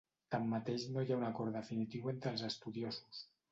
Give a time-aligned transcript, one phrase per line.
[0.35, 3.25] Tanmateix no hi ha un acord definitiu entre els estudiosos.